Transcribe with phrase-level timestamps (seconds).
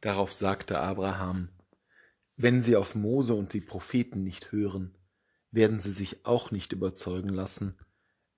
[0.00, 1.48] Darauf sagte Abraham,
[2.36, 4.96] wenn sie auf Mose und die Propheten nicht hören,
[5.50, 7.78] werden sie sich auch nicht überzeugen lassen,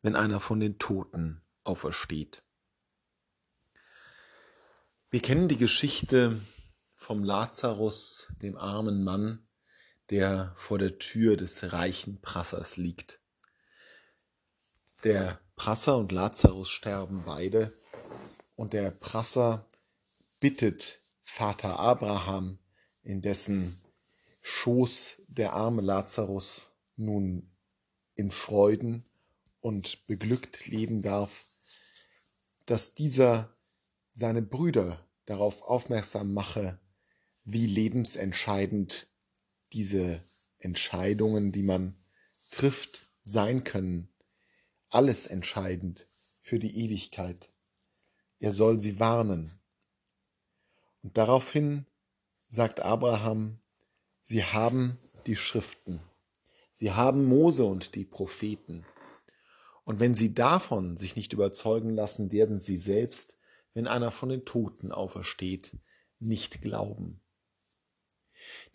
[0.00, 2.42] wenn einer von den Toten aufersteht.
[5.10, 6.40] Wir kennen die Geschichte
[6.94, 9.46] vom Lazarus, dem armen Mann,
[10.08, 13.20] der vor der Tür des reichen Prassers liegt.
[15.04, 17.76] Der Prasser und Lazarus sterben beide
[18.54, 19.68] und der Prasser
[20.38, 20.99] bittet
[21.32, 22.58] Vater Abraham,
[23.04, 23.80] in dessen
[24.42, 27.48] Schoß der arme Lazarus nun
[28.16, 29.04] in Freuden
[29.60, 31.44] und beglückt leben darf,
[32.66, 33.56] dass dieser
[34.12, 36.80] seine Brüder darauf aufmerksam mache,
[37.44, 39.08] wie lebensentscheidend
[39.72, 40.20] diese
[40.58, 41.94] Entscheidungen, die man
[42.50, 44.12] trifft, sein können.
[44.90, 46.08] Alles entscheidend
[46.40, 47.50] für die Ewigkeit.
[48.40, 49.59] Er soll sie warnen.
[51.02, 51.86] Und daraufhin
[52.48, 53.60] sagt Abraham,
[54.22, 56.00] sie haben die Schriften.
[56.72, 58.84] Sie haben Mose und die Propheten.
[59.84, 63.36] Und wenn sie davon sich nicht überzeugen lassen, werden sie selbst,
[63.74, 65.76] wenn einer von den Toten aufersteht,
[66.18, 67.20] nicht glauben.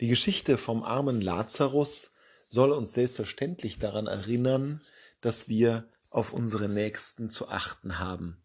[0.00, 2.12] Die Geschichte vom armen Lazarus
[2.48, 4.80] soll uns selbstverständlich daran erinnern,
[5.20, 8.40] dass wir auf unsere Nächsten zu achten haben.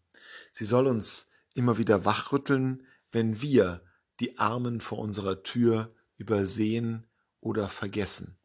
[0.50, 3.82] Sie soll uns immer wieder wachrütteln, wenn wir
[4.20, 7.06] die Armen vor unserer Tür übersehen
[7.40, 8.38] oder vergessen.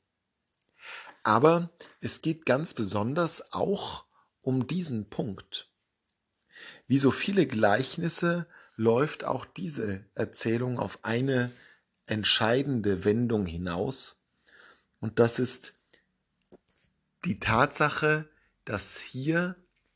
[1.23, 4.06] Aber es geht ganz besonders auch
[4.42, 5.70] um diesen Punkt.
[6.88, 11.52] Wie so viele Gleichnisse läuft auch diese Erzählung auf eine
[12.06, 14.22] entscheidende Wendung hinaus.
[15.00, 15.73] Und das ist
[17.26, 18.30] die Tatsache,
[18.64, 19.56] dass hier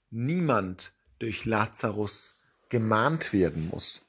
[0.09, 4.01] niemand durch Lazarus gemahnt werden muss,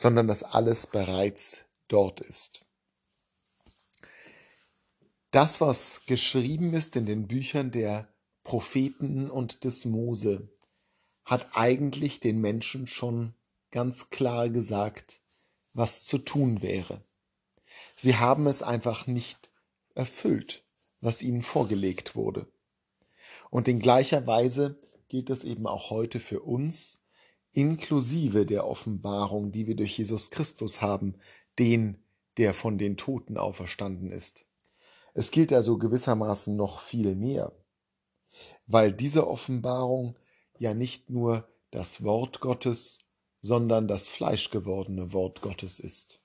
[0.00, 2.62] sondern dass alles bereits dort ist.
[5.30, 8.08] Das, was geschrieben ist in den Büchern der
[8.42, 10.48] Propheten und des Mose,
[11.26, 13.34] hat eigentlich den Menschen schon
[13.72, 15.20] ganz klar gesagt,
[15.74, 17.04] was zu tun wäre.
[17.94, 19.50] Sie haben es einfach nicht
[19.94, 20.64] erfüllt,
[21.02, 22.50] was ihnen vorgelegt wurde.
[23.50, 26.99] Und in gleicher Weise geht es eben auch heute für uns,
[27.52, 31.16] inklusive der Offenbarung, die wir durch Jesus Christus haben,
[31.58, 32.02] den,
[32.36, 34.46] der von den Toten auferstanden ist.
[35.14, 37.52] Es gilt also gewissermaßen noch viel mehr,
[38.66, 40.16] weil diese Offenbarung
[40.58, 43.00] ja nicht nur das Wort Gottes,
[43.42, 46.20] sondern das fleischgewordene Wort Gottes ist.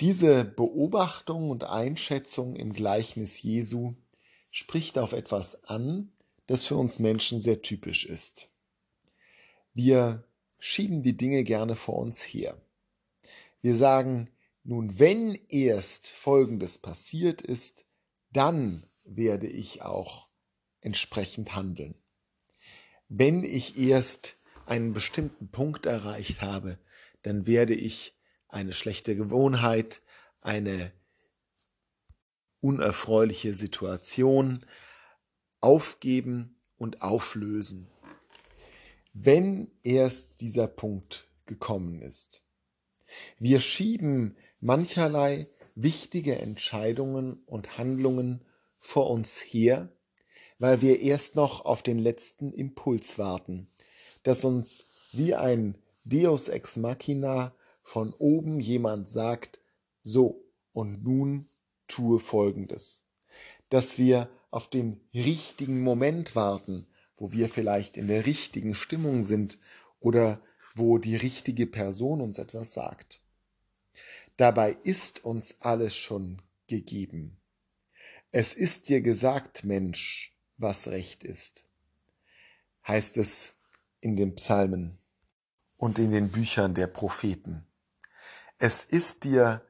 [0.00, 3.94] Diese Beobachtung und Einschätzung im Gleichnis Jesu
[4.50, 6.12] spricht auf etwas an,
[6.46, 8.48] das für uns Menschen sehr typisch ist.
[9.78, 10.24] Wir
[10.58, 12.56] schieben die Dinge gerne vor uns her.
[13.60, 14.30] Wir sagen,
[14.64, 17.84] nun wenn erst Folgendes passiert ist,
[18.30, 20.30] dann werde ich auch
[20.80, 21.94] entsprechend handeln.
[23.10, 26.78] Wenn ich erst einen bestimmten Punkt erreicht habe,
[27.20, 28.16] dann werde ich
[28.48, 30.00] eine schlechte Gewohnheit,
[30.40, 30.90] eine
[32.62, 34.64] unerfreuliche Situation
[35.60, 37.90] aufgeben und auflösen,
[39.18, 42.42] wenn erst dieser Punkt gekommen ist.
[43.38, 48.44] Wir schieben mancherlei wichtige Entscheidungen und Handlungen
[48.74, 49.90] vor uns her,
[50.58, 53.68] weil wir erst noch auf den letzten Impuls warten,
[54.22, 59.60] dass uns wie ein Deus ex machina von oben jemand sagt,
[60.02, 61.48] so, und nun
[61.88, 63.04] tue Folgendes.
[63.70, 69.58] Dass wir auf den richtigen Moment warten, wo wir vielleicht in der richtigen Stimmung sind
[70.00, 70.40] oder
[70.74, 73.20] wo die richtige Person uns etwas sagt.
[74.36, 77.40] Dabei ist uns alles schon gegeben.
[78.30, 81.66] Es ist dir gesagt, Mensch, was recht ist,
[82.86, 83.54] heißt es
[84.00, 84.98] in den Psalmen
[85.76, 87.66] und in den Büchern der Propheten.
[88.58, 89.66] Es ist dir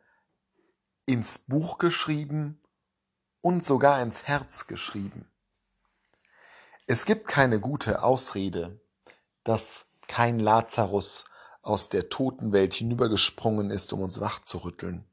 [1.07, 2.61] ins Buch geschrieben
[3.41, 5.31] und sogar ins Herz geschrieben.
[6.87, 8.81] Es gibt keine gute Ausrede,
[9.45, 11.25] dass kein Lazarus
[11.63, 15.05] aus der Totenwelt hinübergesprungen ist, um uns wachzurütteln.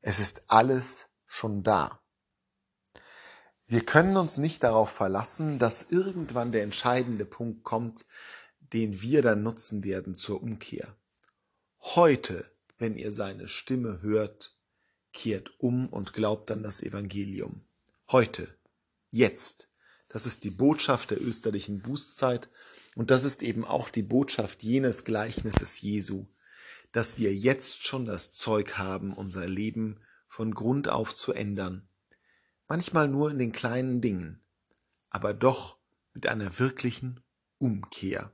[0.00, 2.00] Es ist alles schon da.
[3.66, 8.04] Wir können uns nicht darauf verlassen, dass irgendwann der entscheidende Punkt kommt,
[8.72, 10.96] den wir dann nutzen werden zur Umkehr.
[11.80, 12.44] Heute
[12.78, 14.56] wenn ihr seine Stimme hört,
[15.12, 17.62] kehrt um und glaubt an das Evangelium.
[18.10, 18.48] Heute,
[19.10, 19.67] jetzt.
[20.08, 22.48] Das ist die Botschaft der österlichen Bußzeit
[22.94, 26.26] und das ist eben auch die Botschaft jenes Gleichnisses Jesu.
[26.92, 31.88] dass wir jetzt schon das Zeug haben, unser Leben von Grund auf zu ändern.
[32.66, 34.42] Manchmal nur in den kleinen Dingen,
[35.10, 35.78] aber doch
[36.12, 37.20] mit einer wirklichen
[37.58, 38.32] Umkehr.